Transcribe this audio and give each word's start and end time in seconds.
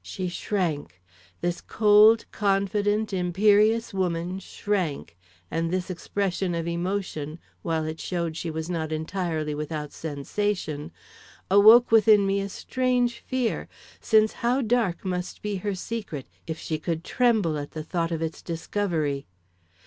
She 0.00 0.28
shrank. 0.28 1.02
This 1.42 1.60
cold, 1.60 2.24
confident, 2.32 3.12
imperious 3.12 3.92
woman 3.92 4.38
shrank, 4.38 5.14
and 5.50 5.70
this 5.70 5.90
expression 5.90 6.54
of 6.54 6.66
emotion, 6.66 7.38
while 7.60 7.84
it 7.84 8.00
showed 8.00 8.34
she 8.34 8.50
was 8.50 8.70
not 8.70 8.92
entirely 8.92 9.54
without 9.54 9.92
sensation, 9.92 10.90
awoke 11.50 11.90
within 11.92 12.26
me 12.26 12.40
a 12.40 12.48
strange 12.48 13.18
fear, 13.18 13.68
since 14.00 14.32
how 14.40 14.62
dark 14.62 15.04
must 15.04 15.42
be 15.42 15.56
her 15.56 15.74
secret, 15.74 16.30
if 16.46 16.58
she 16.58 16.78
could 16.78 17.04
tremble 17.04 17.58
at 17.58 17.72
the 17.72 17.84
thought 17.84 18.10
of 18.10 18.22
its 18.22 18.40
discovery. 18.40 19.26